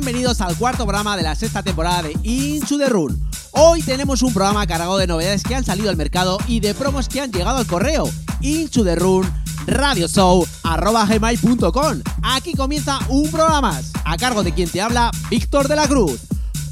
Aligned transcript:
Bienvenidos 0.00 0.40
al 0.40 0.56
cuarto 0.56 0.86
programa 0.86 1.16
de 1.16 1.22
la 1.22 1.36
sexta 1.36 1.62
temporada 1.62 2.02
de 2.02 2.16
Into 2.24 2.78
the 2.78 2.88
Run. 2.88 3.16
Hoy 3.52 3.80
tenemos 3.80 4.22
un 4.22 4.34
programa 4.34 4.66
cargado 4.66 4.98
de 4.98 5.06
novedades 5.06 5.44
que 5.44 5.54
han 5.54 5.64
salido 5.64 5.88
al 5.88 5.96
mercado 5.96 6.36
y 6.48 6.58
de 6.58 6.74
promos 6.74 7.08
que 7.08 7.20
han 7.20 7.30
llegado 7.30 7.58
al 7.58 7.66
correo. 7.68 8.10
Into 8.40 8.82
the 8.82 8.96
Run, 8.96 9.24
Radio 9.68 10.08
Show, 10.08 10.44
gmail.com. 10.64 12.02
Aquí 12.24 12.54
comienza 12.54 12.98
un 13.08 13.30
programa 13.30 13.60
más, 13.60 13.92
a 14.04 14.16
cargo 14.16 14.42
de 14.42 14.52
quien 14.52 14.68
te 14.68 14.80
habla, 14.80 15.12
Víctor 15.30 15.68
de 15.68 15.76
la 15.76 15.86
Cruz. 15.86 16.22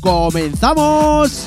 ¡Comenzamos! 0.01 1.47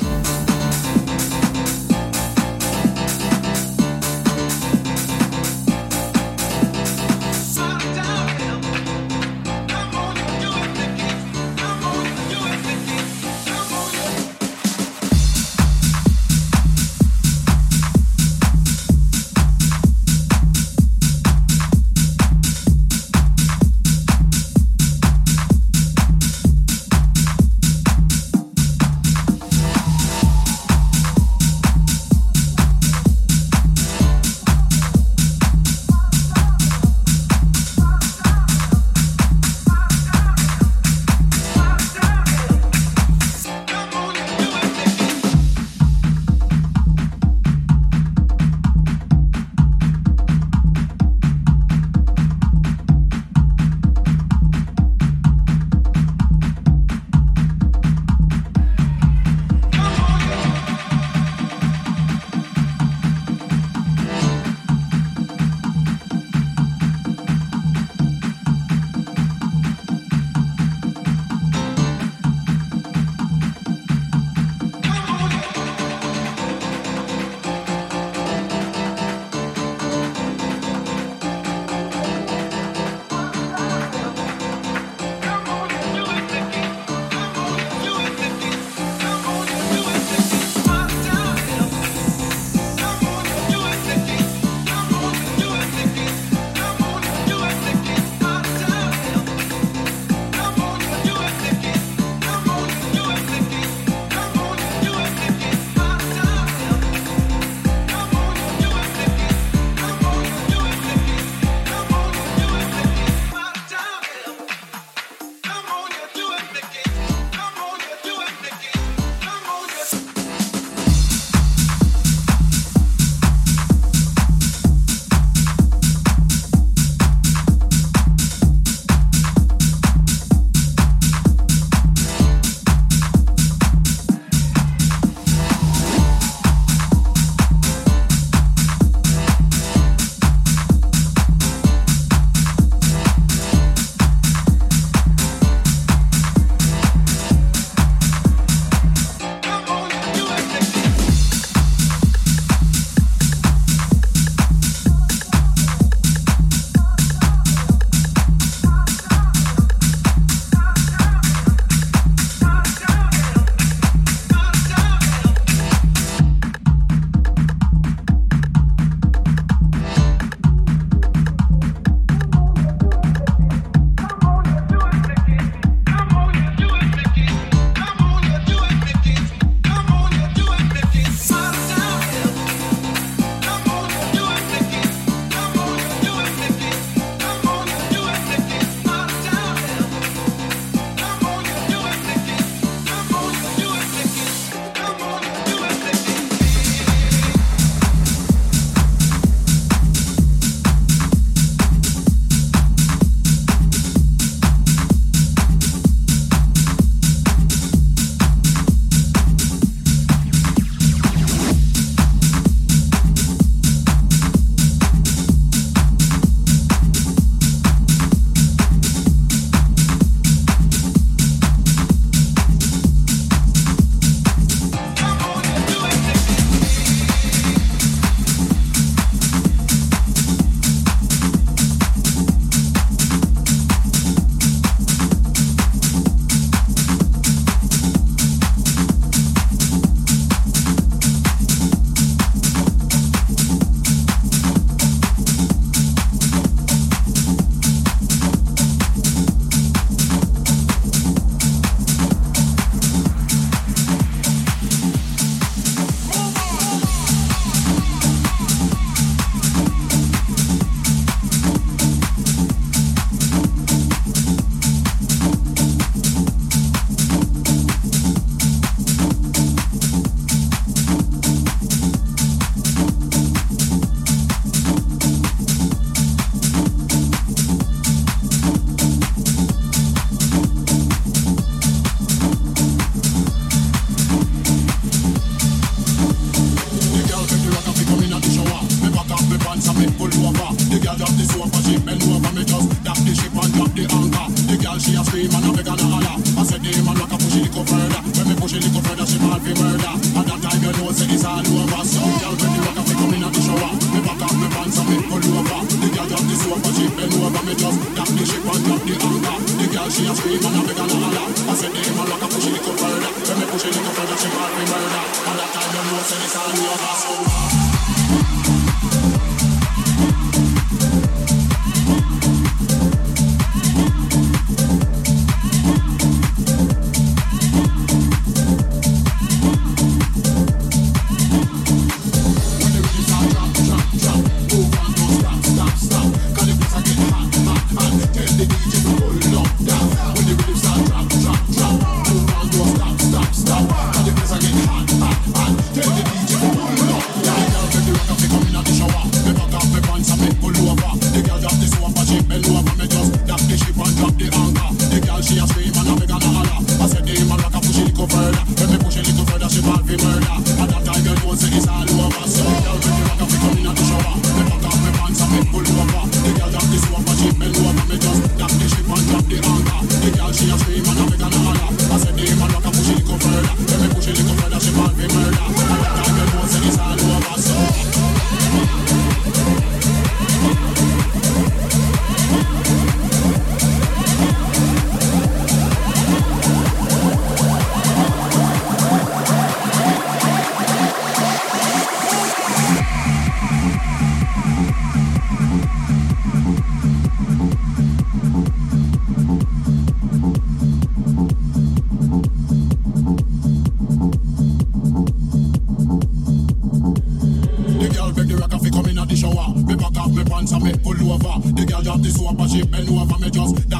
the 309.57 309.67
girl 309.73 309.89
she 309.89 310.05
a 310.05 310.45
a 310.45 310.64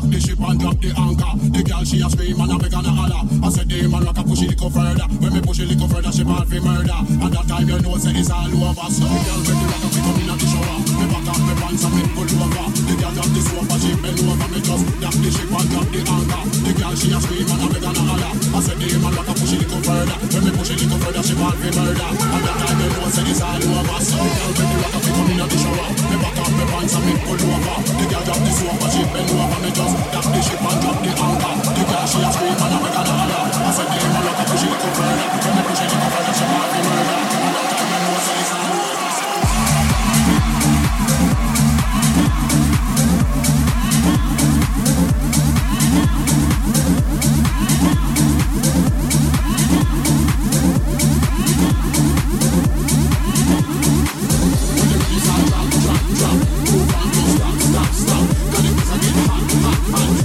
Dock 0.06 0.14
the 0.14 0.22
ship 0.22 0.38
and 0.38 0.60
drop 0.60 0.78
the 0.78 0.94
anchor. 0.94 1.34
The 1.50 1.62
girl 1.66 1.82
she 1.82 1.98
a 1.98 2.06
scream 2.06 2.38
and 2.38 2.54
a 2.54 2.58
beg 2.62 2.78
and 2.78 2.86
a 2.86 2.92
holler. 2.94 3.26
I 3.42 3.50
said 3.50 3.66
the 3.66 3.90
man 3.90 4.06
rocker 4.06 4.22
push 4.22 4.46
it 4.46 4.54
little 4.54 4.70
further. 4.70 5.08
When 5.18 5.34
me 5.34 5.42
push 5.42 5.58
it 5.58 5.66
little 5.66 5.90
further, 5.90 6.14
she 6.14 6.22
ball 6.22 6.46
fi 6.46 6.62
murder. 6.62 7.00
And 7.26 7.32
that 7.34 7.46
time 7.50 7.66
you 7.66 7.82
know 7.82 7.98
say 7.98 8.14
it's 8.14 8.30
all 8.30 8.46
over. 8.46 8.86
So 8.94 9.02
the 9.02 9.18
girl 9.26 9.42
beg 9.42 9.58
the 9.58 9.66
rocker 9.66 9.90
fi 9.90 10.00
come 10.06 10.20
in 10.22 10.30
the 10.30 10.46
shower. 10.46 10.78
Me 10.94 11.06
back 11.10 11.26
off 11.26 11.42
me 11.42 11.54
pants 11.58 11.84
and 11.90 11.94
me 11.98 12.04
pull 12.14 12.30
over. 12.38 12.66
The 12.86 12.94
girl 13.02 13.14
drop 13.18 13.30
the 13.34 13.42
and 13.66 13.82
she 13.82 13.92
bend 13.98 14.22
over. 14.30 14.48
Me 14.54 14.60
just 14.62 14.86
dock 15.02 15.16
the 15.18 15.30
ship 15.34 15.50
and 15.50 15.70
drop 15.74 15.88
the 15.90 16.00
anchor. 16.06 16.42
The 16.54 16.72
girl 16.78 16.94
she 16.94 17.08
a 17.10 17.18
scream 17.26 17.50
and 17.50 17.64
a 17.66 17.68
beg 17.74 17.86
and 17.90 17.98
a 17.98 18.04
holler. 18.06 18.34
I 18.46 18.60
said 18.62 18.78
the 18.78 18.88
man 19.02 19.14
rocker 19.18 19.36
push 19.42 19.54
it 19.58 19.60
little 19.66 19.82
further. 19.90 20.18
When 20.22 20.42
me 20.46 20.52
push 20.54 20.70
it 20.70 20.78
little 20.86 21.00
further, 21.02 21.24
she 21.26 21.34
ball 21.34 21.56
fi 21.58 21.70
murder. 21.74 22.10
And 22.14 22.44
that 22.46 22.56
time 22.62 22.78
you 22.78 22.90
know 22.94 23.10
say 23.10 23.26
it's 23.26 23.42
all 23.42 23.58
over. 23.58 24.00
So 24.06 24.22
the 24.22 24.30
girl 24.38 24.54
beg 24.54 24.70
the 24.70 24.78
rocker 24.86 25.02
fi 25.02 25.12
come 25.18 25.30
in 25.34 25.40
the 25.42 25.58
shower. 25.58 25.90
Me 26.14 26.16
back 26.22 26.38
off 26.38 26.54
me 26.54 26.66
pants 26.70 26.94
and 26.94 27.04
me 27.10 27.14
pull 27.26 27.42
over. 27.42 27.78
The 27.90 28.06
girl 28.06 28.22
drop 28.22 28.40
the 28.46 28.54
and 28.54 28.92
she 28.94 29.02
bend 29.10 29.34
over. 29.34 29.60
Me 29.66 29.72
just 29.74 29.95
dock 30.12 30.26
the 30.34 30.42
ship 30.42 30.62
and 30.62 30.82
drop 30.82 30.98
the 31.04 31.12
anchor. 31.12 31.54
The 31.76 31.84
girl 31.86 32.06
she 32.08 32.20
a 32.22 32.32
scream 32.32 32.65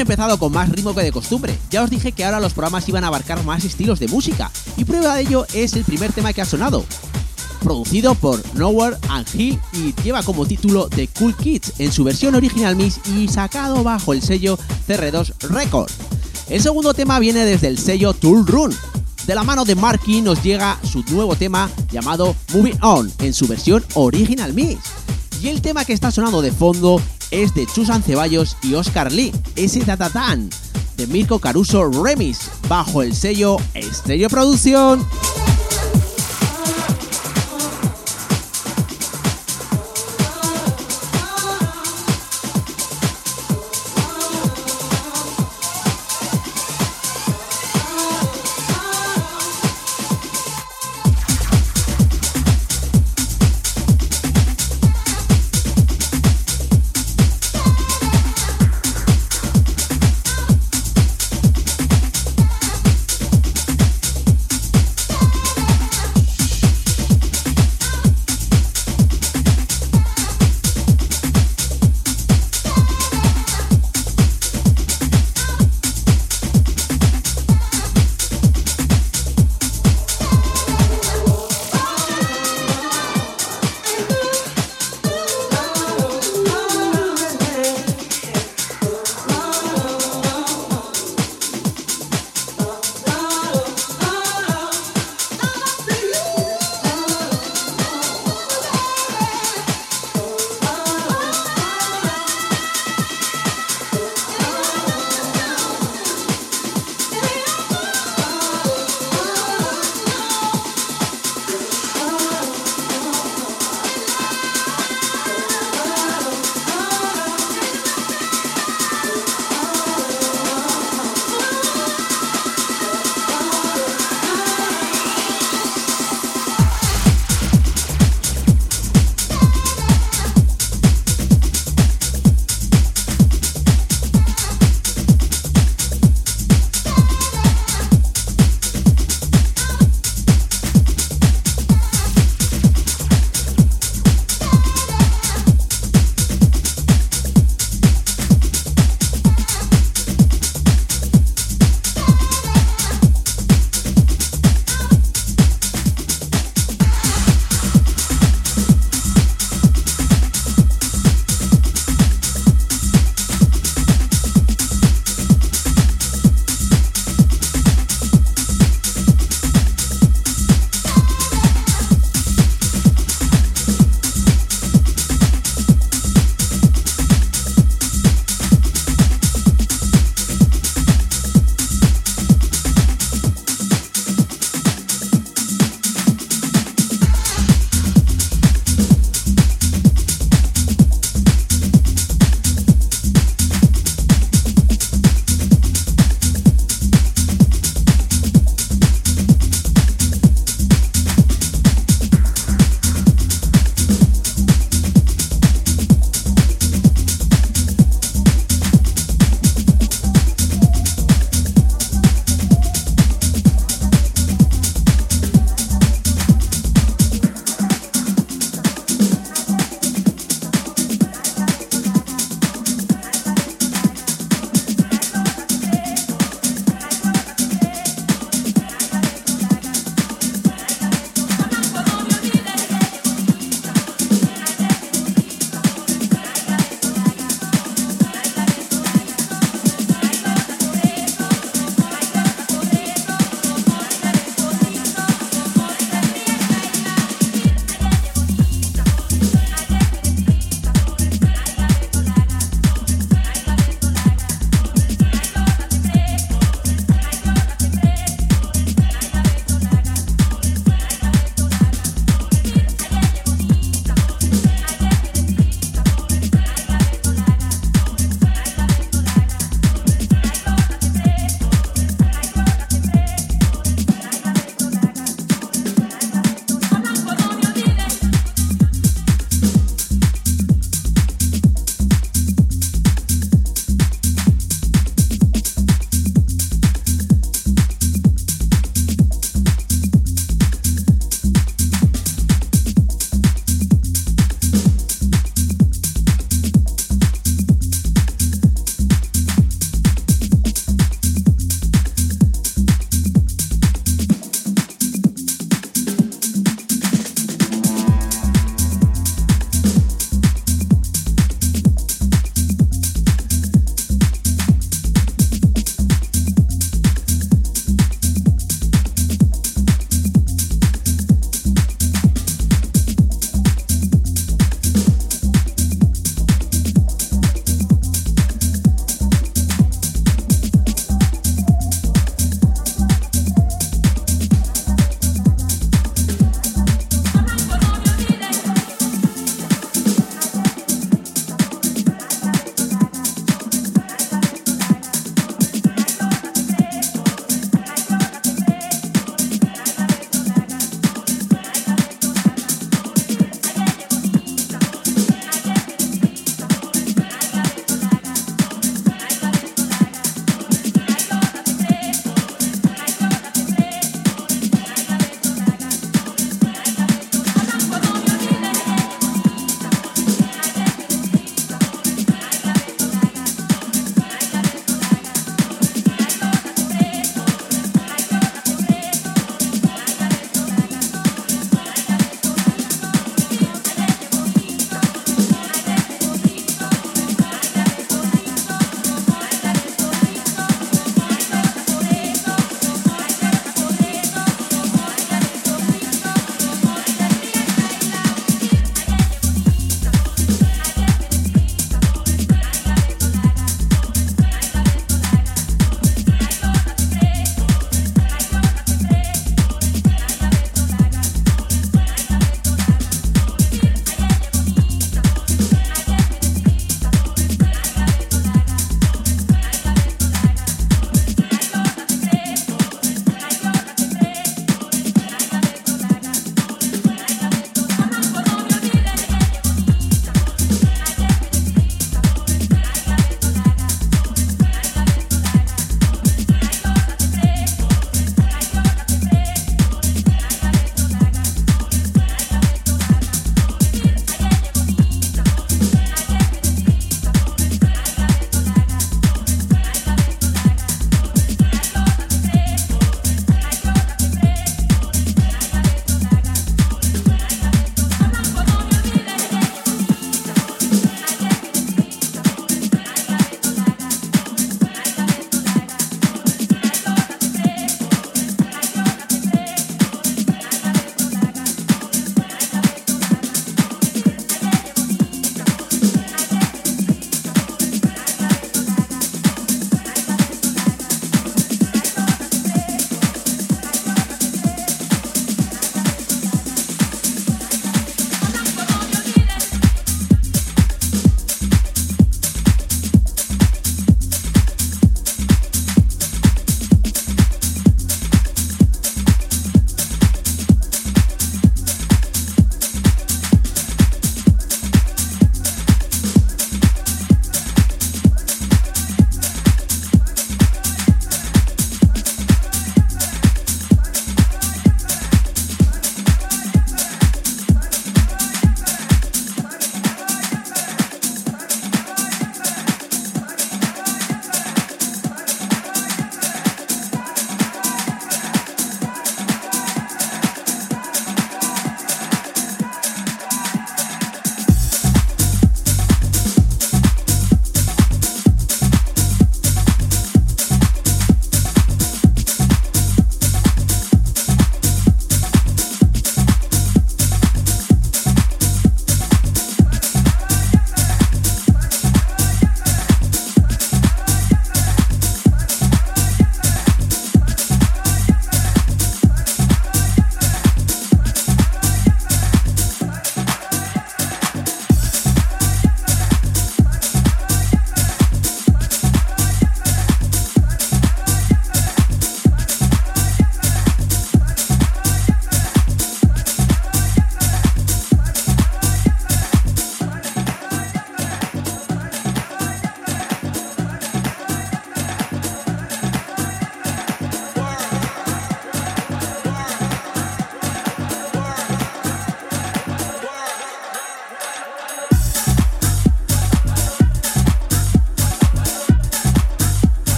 empezado 0.00 0.38
con 0.38 0.52
más 0.52 0.68
ritmo 0.68 0.94
que 0.94 1.02
de 1.02 1.12
costumbre. 1.12 1.56
Ya 1.70 1.82
os 1.82 1.90
dije 1.90 2.12
que 2.12 2.24
ahora 2.24 2.40
los 2.40 2.52
programas 2.52 2.88
iban 2.88 3.04
a 3.04 3.08
abarcar 3.08 3.44
más 3.44 3.64
estilos 3.64 4.00
de 4.00 4.08
música, 4.08 4.50
y 4.76 4.84
prueba 4.84 5.14
de 5.14 5.22
ello 5.22 5.46
es 5.52 5.74
el 5.74 5.84
primer 5.84 6.12
tema 6.12 6.32
que 6.32 6.42
ha 6.42 6.44
sonado. 6.44 6.84
Producido 7.62 8.14
por 8.14 8.42
Nowhere 8.54 8.96
and 9.08 9.26
He 9.34 9.58
y 9.74 9.94
lleva 10.02 10.22
como 10.22 10.46
título 10.46 10.88
The 10.88 11.08
Cool 11.08 11.36
Kids 11.36 11.74
en 11.78 11.92
su 11.92 12.04
versión 12.04 12.34
original 12.34 12.74
Mix 12.74 13.00
y 13.14 13.28
sacado 13.28 13.82
bajo 13.84 14.14
el 14.14 14.22
sello 14.22 14.58
CR2 14.88 15.34
Records. 15.50 15.94
El 16.48 16.62
segundo 16.62 16.94
tema 16.94 17.18
viene 17.18 17.44
desde 17.44 17.68
el 17.68 17.78
sello 17.78 18.14
Tool 18.14 18.46
Run. 18.46 18.74
De 19.26 19.34
la 19.34 19.44
mano 19.44 19.64
de 19.64 19.74
Marky 19.74 20.22
nos 20.22 20.42
llega 20.42 20.78
su 20.82 21.04
nuevo 21.10 21.36
tema 21.36 21.70
llamado 21.92 22.34
Moving 22.54 22.78
On 22.80 23.12
en 23.18 23.34
su 23.34 23.46
versión 23.46 23.84
original 23.94 24.54
Mix. 24.54 24.80
Y 25.42 25.48
el 25.48 25.60
tema 25.60 25.84
que 25.84 25.92
está 25.92 26.10
sonando 26.10 26.42
de 26.42 26.52
fondo 26.52 27.00
es 27.30 27.54
de 27.54 27.66
Susan 27.66 28.02
Ceballos 28.02 28.56
y 28.62 28.74
Oscar 28.74 29.12
Lee, 29.12 29.32
ese 29.56 29.80
Tatatán, 29.80 30.50
de 30.96 31.06
Mirko 31.06 31.38
Caruso 31.38 31.88
Remix, 31.90 32.50
bajo 32.68 33.02
el 33.02 33.14
sello 33.14 33.56
Stereo 33.74 34.28
Producción. 34.28 35.06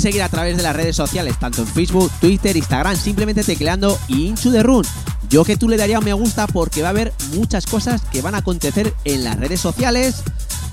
Seguir 0.00 0.22
a 0.22 0.28
través 0.28 0.56
de 0.56 0.62
las 0.62 0.74
redes 0.74 0.96
sociales, 0.96 1.38
tanto 1.38 1.62
en 1.62 1.68
Facebook, 1.68 2.10
Twitter, 2.20 2.56
Instagram, 2.56 2.96
simplemente 2.96 3.44
tecleando 3.44 3.98
Into 4.08 4.50
the 4.50 4.62
Run. 4.62 4.84
Yo 5.28 5.44
que 5.44 5.56
tú 5.56 5.68
le 5.68 5.76
daría 5.76 5.98
un 5.98 6.04
me 6.04 6.12
gusta 6.12 6.46
porque 6.46 6.82
va 6.82 6.88
a 6.88 6.90
haber 6.90 7.12
muchas 7.34 7.66
cosas 7.66 8.02
que 8.10 8.22
van 8.22 8.34
a 8.34 8.38
acontecer 8.38 8.94
en 9.04 9.24
las 9.24 9.38
redes 9.38 9.60
sociales. 9.60 10.22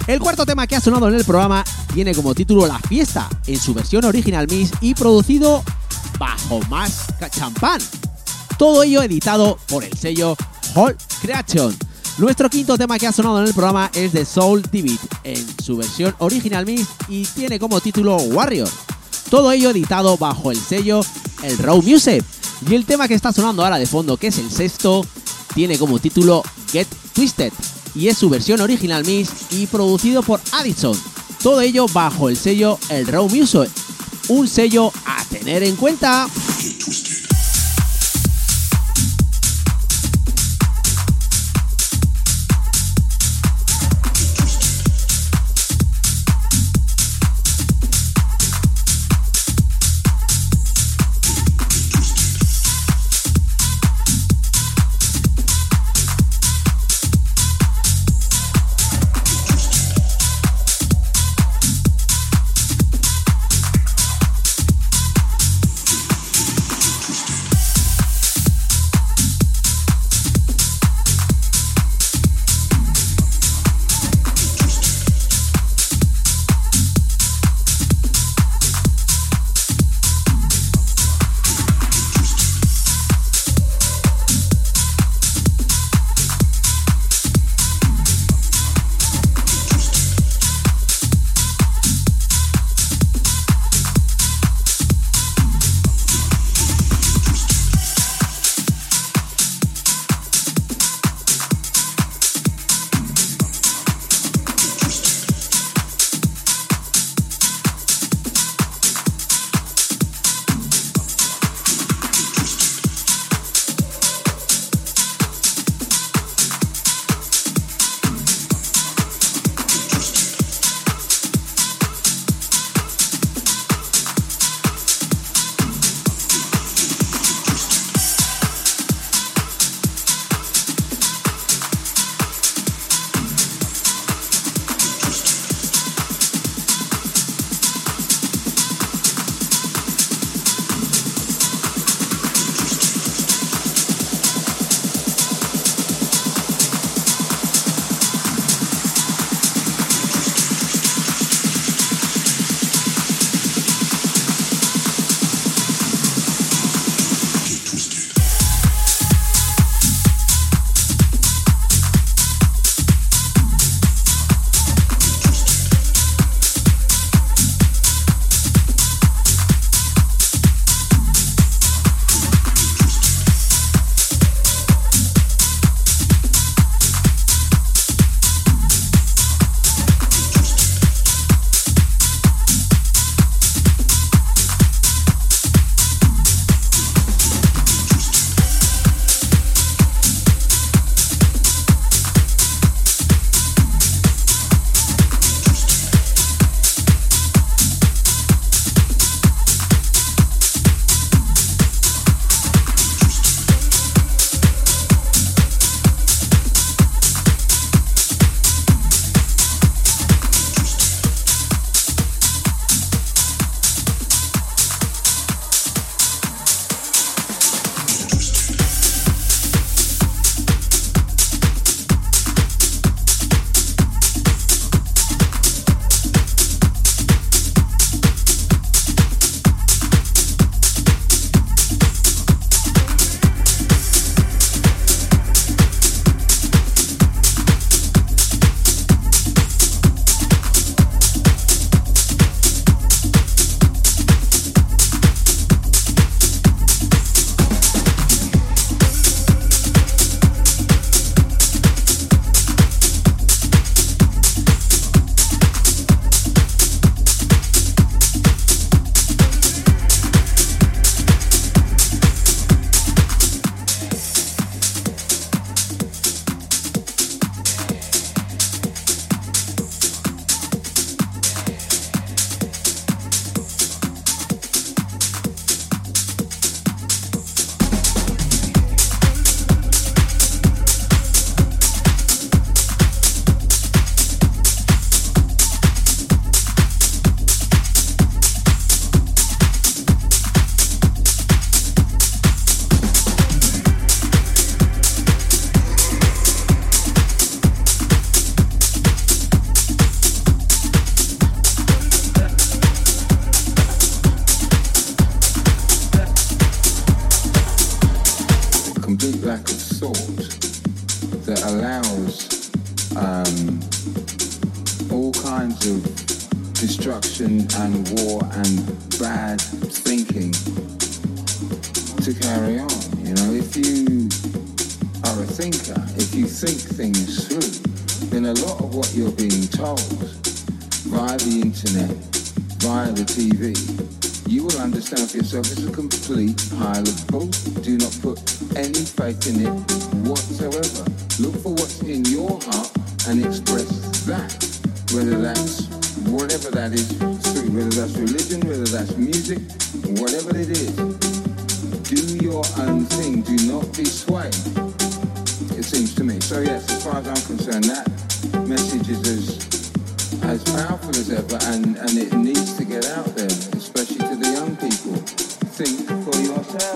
El 0.08 0.20
cuarto 0.20 0.46
tema 0.46 0.68
que 0.68 0.76
ha 0.76 0.80
sonado 0.80 1.10
en 1.10 1.16
el 1.16 1.26
programa 1.26 1.64
tiene 1.94 2.14
como 2.14 2.36
título 2.36 2.68
La 2.68 2.80
Fiesta, 2.80 3.28
en 3.48 3.60
su 3.60 3.74
versión 3.74 4.06
original 4.06 4.48
Miss 4.48 4.72
y 4.82 4.94
producido 4.94 5.64
bajo 6.20 6.62
más 6.70 7.08
champán. 7.32 7.82
Todo 8.58 8.84
ello 8.84 9.02
editado 9.02 9.58
por 9.68 9.84
el 9.84 9.98
sello 9.98 10.38
Hall 10.76 10.96
Creation. 11.22 11.76
Nuestro 12.18 12.50
quinto 12.50 12.78
tema 12.78 12.98
que 12.98 13.08
ha 13.08 13.12
sonado 13.12 13.42
en 13.42 13.48
el 13.48 13.54
programa 13.54 13.92
es 13.94 14.14
de 14.14 14.24
Soul 14.24 14.62
Divid 14.72 15.00
en 15.26 15.46
su 15.62 15.76
versión 15.76 16.16
original 16.20 16.66
Mix 16.66 16.88
y 17.10 17.26
tiene 17.26 17.60
como 17.60 17.82
título 17.82 18.16
Warrior. 18.16 18.70
Todo 19.30 19.52
ello 19.52 19.72
editado 19.72 20.18
bajo 20.18 20.52
el 20.52 20.58
sello 20.58 21.02
El 21.44 21.58
Raw 21.58 21.82
Music. 21.82 22.24
Y 22.70 22.76
el 22.76 22.86
tema 22.86 23.08
que 23.08 23.14
está 23.14 23.34
sonando 23.34 23.64
ahora 23.64 23.78
de 23.78 23.86
fondo, 23.86 24.18
que 24.18 24.28
es 24.28 24.38
el 24.38 24.50
sexto, 24.50 25.06
tiene 25.54 25.78
como 25.78 26.00
título 26.00 26.44
Get 26.72 26.88
Twisted 27.14 27.52
y 27.96 28.10
es 28.10 28.18
su 28.18 28.30
versión 28.30 28.62
original 28.62 29.06
Mix 29.06 29.30
y 29.52 29.68
producido 29.68 30.22
por 30.22 30.42
Addison. 30.52 31.00
Todo 31.42 31.62
ello 31.62 31.86
bajo 31.94 32.30
el 32.30 32.38
sello 32.38 32.78
El 32.90 33.08
Raw 33.08 33.30
Music. 33.30 33.70
Un 34.28 34.48
sello 34.48 34.92
a 35.06 35.24
tener 35.26 35.64
en 35.64 35.76
cuenta. 35.76 36.28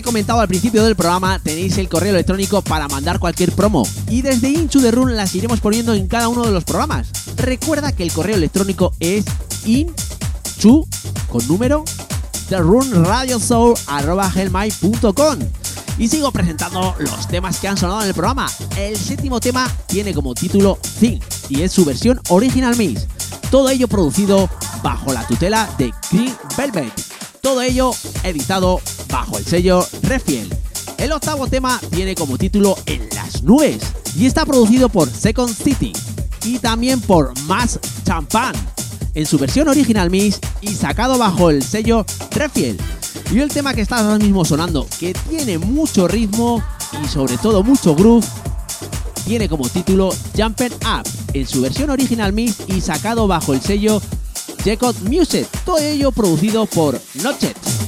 he 0.00 0.02
comentado 0.02 0.40
al 0.40 0.48
principio 0.48 0.82
del 0.82 0.96
programa, 0.96 1.38
tenéis 1.38 1.76
el 1.76 1.86
correo 1.88 2.10
electrónico 2.10 2.62
para 2.62 2.88
mandar 2.88 3.18
cualquier 3.18 3.52
promo 3.52 3.86
y 4.08 4.22
desde 4.22 4.48
Inchu 4.48 4.80
de 4.80 4.90
Run 4.90 5.14
las 5.14 5.34
iremos 5.34 5.60
poniendo 5.60 5.92
en 5.94 6.08
cada 6.08 6.28
uno 6.28 6.42
de 6.44 6.52
los 6.52 6.64
programas. 6.64 7.08
Recuerda 7.36 7.92
que 7.92 8.02
el 8.02 8.10
correo 8.10 8.36
electrónico 8.36 8.94
es 8.98 9.26
inchu 9.66 10.88
con 11.28 11.46
número 11.46 11.84
therunradiosoul.com 12.48 15.38
y 15.98 16.08
sigo 16.08 16.32
presentando 16.32 16.94
los 16.98 17.28
temas 17.28 17.58
que 17.58 17.68
han 17.68 17.76
sonado 17.76 18.00
en 18.00 18.08
el 18.08 18.14
programa. 18.14 18.50
El 18.78 18.96
séptimo 18.96 19.38
tema 19.38 19.70
tiene 19.86 20.14
como 20.14 20.32
título 20.34 20.78
Thing 20.98 21.20
y 21.50 21.60
es 21.60 21.72
su 21.72 21.84
versión 21.84 22.18
Original 22.30 22.74
Mix. 22.76 23.06
Todo 23.50 23.68
ello 23.68 23.86
producido 23.86 24.48
bajo 24.82 25.12
la 25.12 25.26
tutela 25.26 25.68
de 25.76 25.92
Green 26.10 26.34
Velvet. 26.56 26.90
Todo 27.42 27.60
ello 27.62 27.92
editado 28.22 28.80
bajo 29.10 29.38
el 29.38 29.44
sello 29.44 29.86
Refiel. 30.02 30.48
El 30.98 31.12
octavo 31.12 31.46
tema 31.46 31.80
tiene 31.90 32.14
como 32.14 32.38
título 32.38 32.76
En 32.86 33.08
las 33.14 33.42
nubes 33.42 33.80
y 34.16 34.26
está 34.26 34.44
producido 34.44 34.88
por 34.88 35.08
Second 35.08 35.54
City 35.54 35.92
y 36.44 36.58
también 36.58 37.00
por 37.00 37.38
Mass 37.42 37.78
Champagne 38.04 38.58
en 39.14 39.26
su 39.26 39.38
versión 39.38 39.68
original 39.68 40.10
Mix 40.10 40.38
y 40.60 40.68
sacado 40.68 41.18
bajo 41.18 41.50
el 41.50 41.62
sello 41.62 42.04
Refiel. 42.30 42.78
Y 43.32 43.38
el 43.38 43.48
tema 43.48 43.74
que 43.74 43.80
está 43.80 43.98
ahora 43.98 44.18
mismo 44.18 44.44
sonando, 44.44 44.86
que 44.98 45.12
tiene 45.28 45.58
mucho 45.58 46.08
ritmo 46.08 46.62
y 47.02 47.08
sobre 47.08 47.38
todo 47.38 47.62
mucho 47.62 47.94
groove, 47.94 48.26
tiene 49.24 49.48
como 49.48 49.68
título 49.68 50.10
Jumpin' 50.36 50.72
Up 50.74 51.08
en 51.32 51.46
su 51.46 51.60
versión 51.60 51.90
original 51.90 52.32
Mix 52.32 52.56
y 52.66 52.80
sacado 52.80 53.26
bajo 53.26 53.54
el 53.54 53.60
sello 53.60 54.00
Jacob 54.64 54.94
Music, 55.02 55.46
todo 55.64 55.78
ello 55.78 56.12
producido 56.12 56.66
por 56.66 57.00
Notchet. 57.22 57.79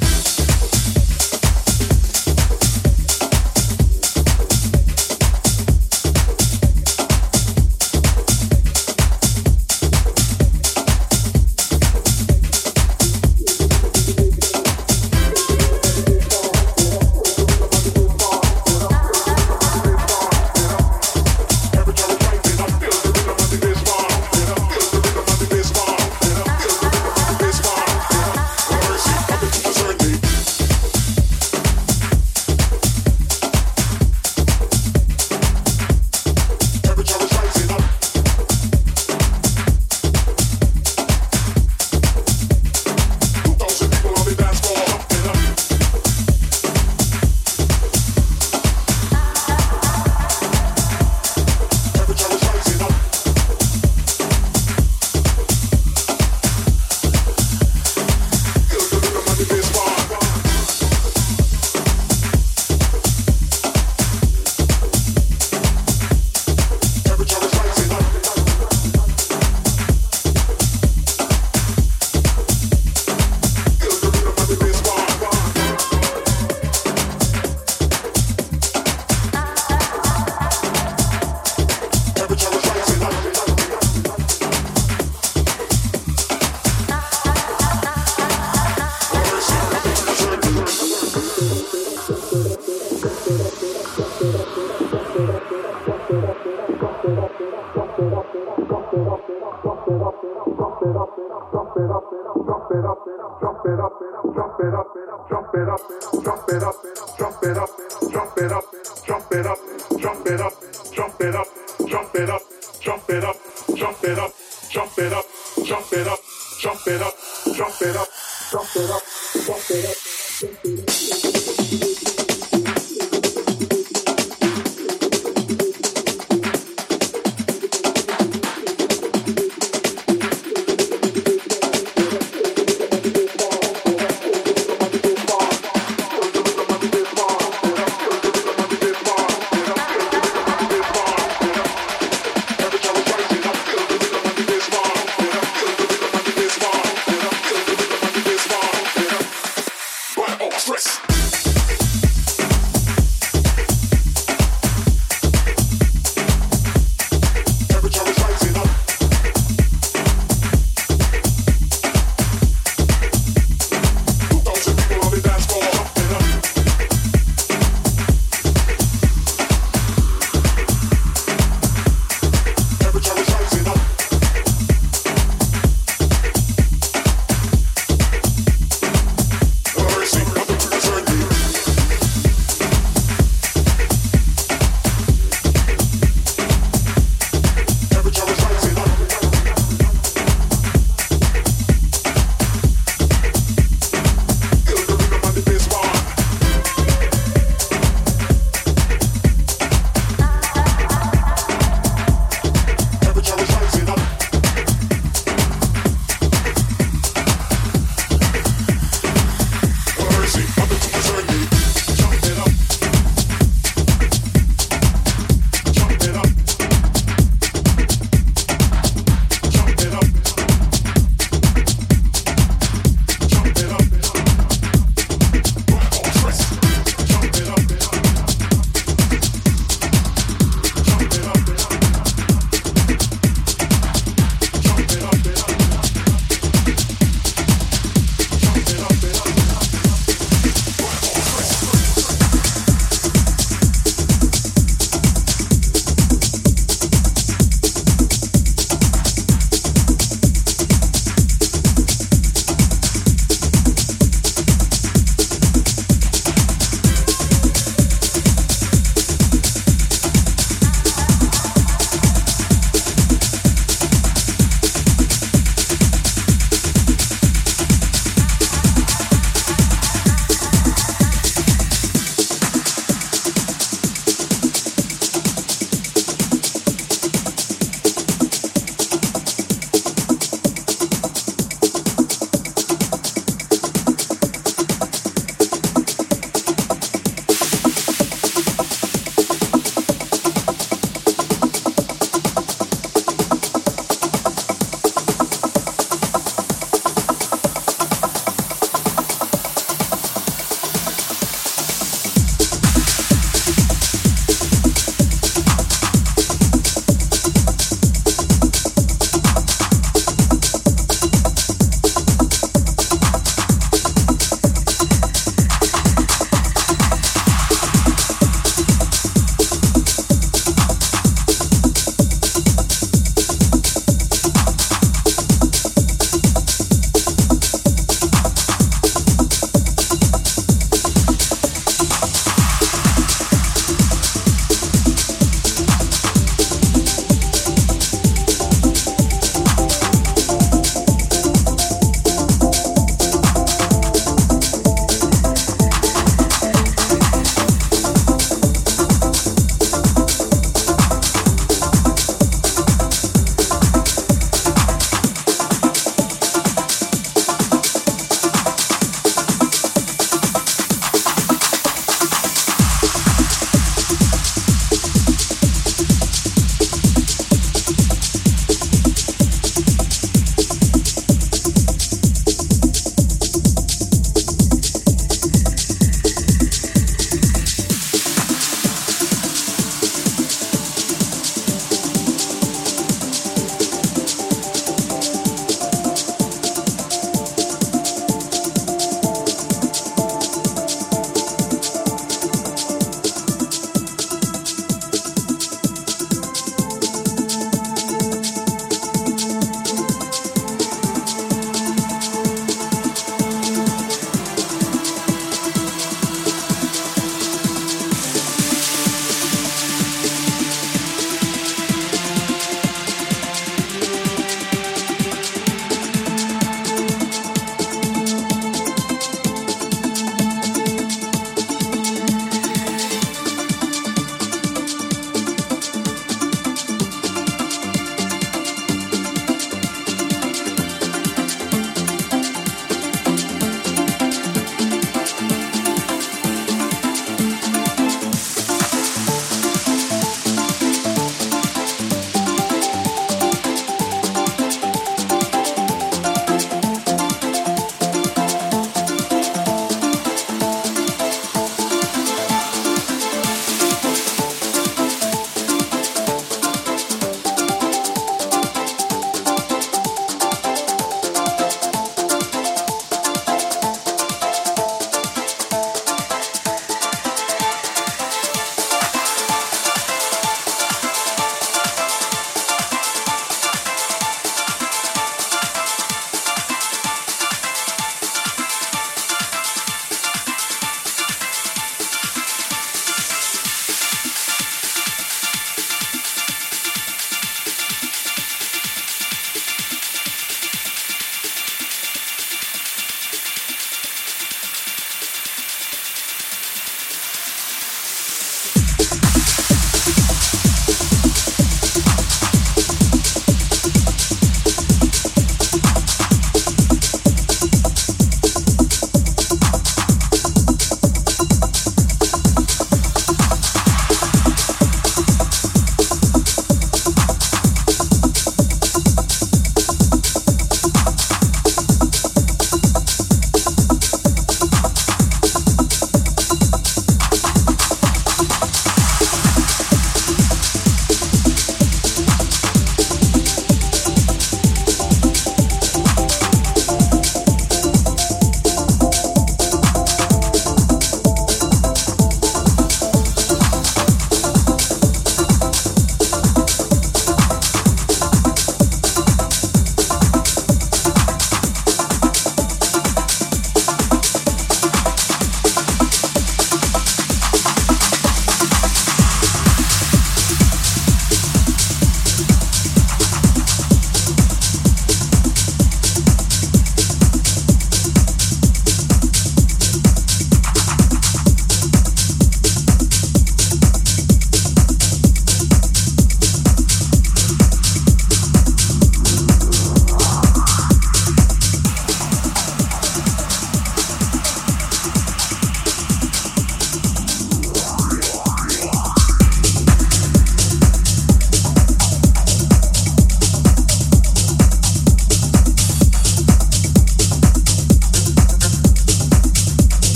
popping 105.82 106.11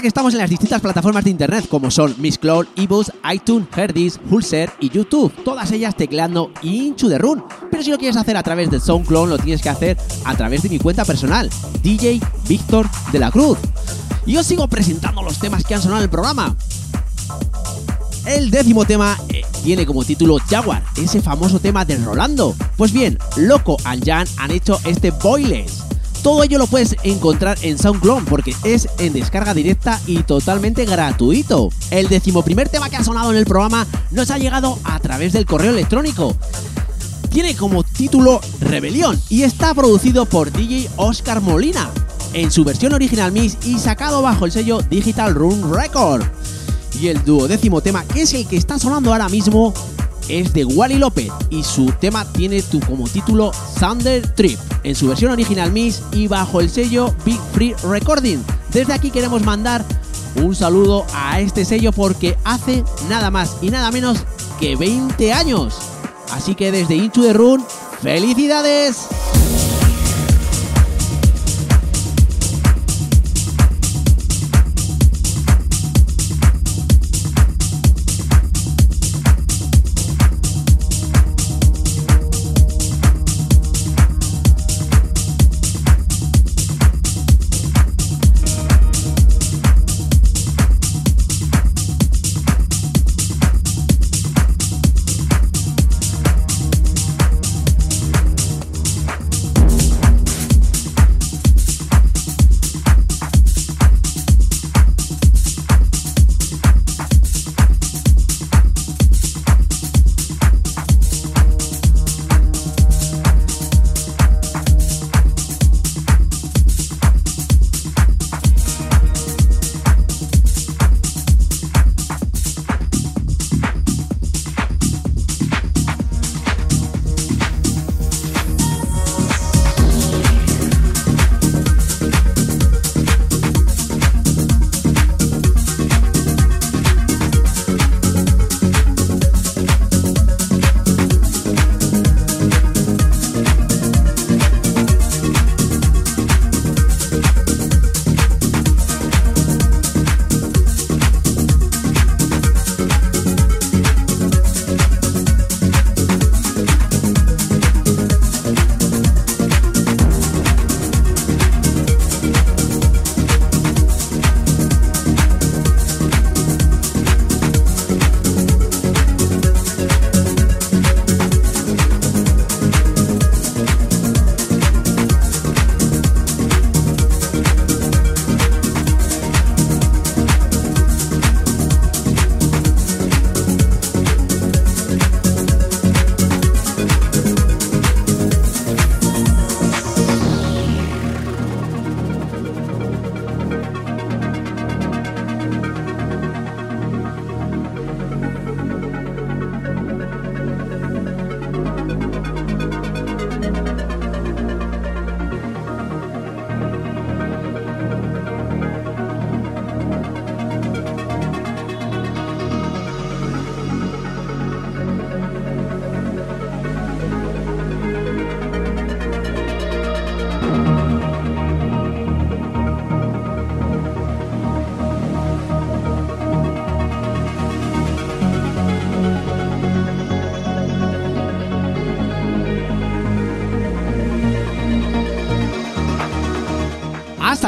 Que 0.00 0.08
estamos 0.08 0.32
en 0.32 0.40
las 0.40 0.48
distintas 0.48 0.80
plataformas 0.80 1.24
de 1.24 1.30
internet 1.30 1.68
como 1.68 1.90
son 1.90 2.14
Mixcloud, 2.16 2.68
eBooks, 2.74 3.12
iTunes, 3.34 3.68
Herdis, 3.76 4.18
Hulser 4.30 4.72
y 4.80 4.88
YouTube, 4.88 5.30
todas 5.44 5.70
ellas 5.72 5.94
tecleando 5.94 6.50
Into 6.62 7.10
the 7.10 7.18
Run. 7.18 7.44
Pero 7.70 7.82
si 7.82 7.90
lo 7.90 7.98
quieres 7.98 8.16
hacer 8.16 8.34
a 8.38 8.42
través 8.42 8.70
de 8.70 8.80
SoundCloud, 8.80 9.28
lo 9.28 9.36
tienes 9.36 9.60
que 9.60 9.68
hacer 9.68 9.98
a 10.24 10.34
través 10.34 10.62
de 10.62 10.70
mi 10.70 10.78
cuenta 10.78 11.04
personal, 11.04 11.50
DJ 11.82 12.18
Víctor 12.48 12.88
de 13.12 13.18
la 13.18 13.30
Cruz. 13.30 13.58
Y 14.24 14.38
os 14.38 14.46
sigo 14.46 14.66
presentando 14.68 15.20
los 15.20 15.38
temas 15.38 15.64
que 15.64 15.74
han 15.74 15.82
sonado 15.82 16.00
en 16.00 16.04
el 16.04 16.10
programa. 16.10 16.56
El 18.24 18.50
décimo 18.50 18.86
tema 18.86 19.18
eh, 19.28 19.42
tiene 19.62 19.84
como 19.84 20.02
título 20.02 20.38
Jaguar, 20.48 20.82
ese 20.96 21.20
famoso 21.20 21.58
tema 21.58 21.84
de 21.84 21.98
Rolando. 21.98 22.56
Pues 22.78 22.92
bien, 22.92 23.18
Loco 23.36 23.76
and 23.84 24.02
Jan 24.06 24.26
han 24.38 24.50
hecho 24.50 24.80
este 24.86 25.10
Boiles. 25.10 25.79
Todo 26.22 26.42
ello 26.42 26.58
lo 26.58 26.66
puedes 26.66 26.96
encontrar 27.02 27.56
en 27.62 27.78
SoundCloud 27.78 28.24
porque 28.24 28.54
es 28.62 28.88
en 28.98 29.14
descarga 29.14 29.54
directa 29.54 30.00
y 30.06 30.22
totalmente 30.22 30.84
gratuito. 30.84 31.70
El 31.90 32.08
decimoprimer 32.08 32.68
tema 32.68 32.90
que 32.90 32.96
ha 32.96 33.04
sonado 33.04 33.30
en 33.30 33.38
el 33.38 33.46
programa 33.46 33.86
nos 34.10 34.30
ha 34.30 34.38
llegado 34.38 34.78
a 34.84 34.98
través 35.00 35.32
del 35.32 35.46
correo 35.46 35.70
electrónico. 35.72 36.36
Tiene 37.30 37.56
como 37.56 37.84
título 37.84 38.40
Rebelión 38.60 39.20
y 39.30 39.44
está 39.44 39.72
producido 39.72 40.26
por 40.26 40.52
DJ 40.52 40.90
Oscar 40.96 41.40
Molina 41.40 41.90
en 42.32 42.50
su 42.50 42.64
versión 42.64 42.92
original 42.92 43.32
mix 43.32 43.56
y 43.64 43.78
sacado 43.78 44.20
bajo 44.20 44.44
el 44.44 44.52
sello 44.52 44.80
Digital 44.82 45.34
Room 45.34 45.72
Record. 45.72 46.24
Y 47.00 47.08
el 47.08 47.24
duodécimo 47.24 47.80
tema, 47.80 48.04
que 48.04 48.22
es 48.22 48.34
el 48.34 48.46
que 48.46 48.56
está 48.56 48.78
sonando 48.78 49.12
ahora 49.12 49.28
mismo, 49.28 49.72
es 50.30 50.52
de 50.52 50.64
Wally 50.64 50.96
López 50.96 51.30
y 51.50 51.62
su 51.62 51.86
tema 52.00 52.24
tiene 52.24 52.62
tu 52.62 52.78
como 52.80 53.08
título 53.08 53.50
Thunder 53.78 54.26
Trip 54.34 54.58
en 54.84 54.94
su 54.94 55.08
versión 55.08 55.32
original 55.32 55.72
mix 55.72 56.02
y 56.12 56.28
bajo 56.28 56.60
el 56.60 56.70
sello 56.70 57.14
Big 57.24 57.40
Free 57.52 57.74
Recording. 57.82 58.38
Desde 58.72 58.92
aquí 58.92 59.10
queremos 59.10 59.42
mandar 59.42 59.84
un 60.36 60.54
saludo 60.54 61.04
a 61.12 61.40
este 61.40 61.64
sello 61.64 61.92
porque 61.92 62.36
hace 62.44 62.84
nada 63.08 63.30
más 63.30 63.56
y 63.60 63.70
nada 63.70 63.90
menos 63.90 64.18
que 64.60 64.76
20 64.76 65.32
años. 65.32 65.78
Así 66.30 66.54
que 66.54 66.70
desde 66.70 66.94
Into 66.94 67.22
the 67.22 67.32
Run, 67.32 67.64
¡felicidades! 68.00 69.08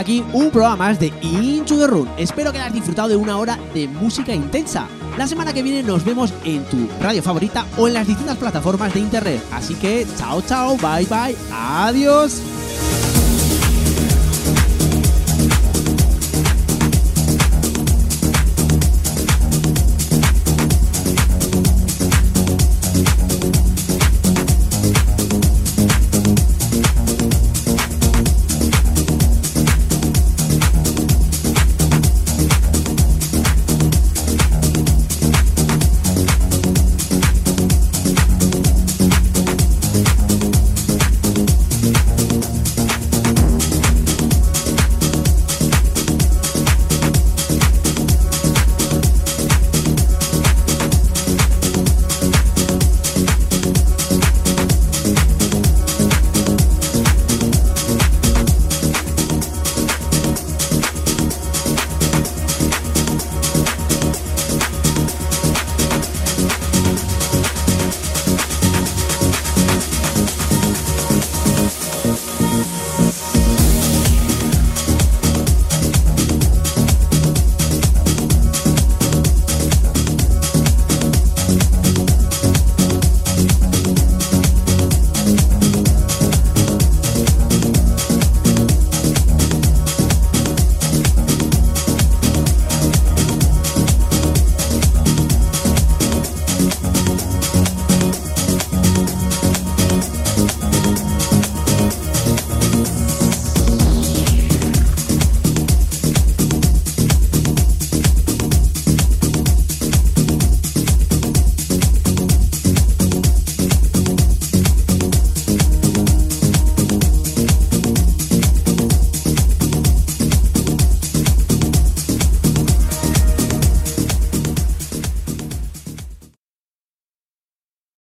Aquí 0.03 0.25
un 0.33 0.51
programa 0.51 0.77
más 0.77 0.99
de 1.01 1.13
Into 1.23 1.79
the 1.79 1.87
Run. 1.87 2.09
Espero 2.19 2.53
que 2.53 2.59
hayas 2.59 2.75
disfrutado 2.75 3.09
de 3.09 3.17
una 3.17 3.39
hora 3.39 3.59
de 3.73 3.89
música 3.89 4.35
intensa. 4.35 4.87
La 5.17 5.27
semana 5.27 5.53
que 5.53 5.63
viene 5.63 5.83
nos 5.83 6.05
vemos 6.05 6.35
en 6.45 6.65
tu 6.65 6.89
radio 7.01 7.23
favorita 7.23 7.67
o 7.79 7.89
en 7.89 7.95
las 7.95 8.07
distintas 8.07 8.37
plataformas 8.37 8.93
de 8.93 9.01
internet. 9.01 9.43
Así 9.53 9.75
que 9.75 10.07
chao, 10.19 10.43
chao, 10.43 10.77
bye, 10.77 11.07
bye, 11.07 11.37
adiós. 11.53 12.52